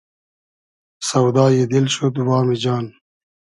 [1.09, 2.85] سۆدای دیل شود وامی جان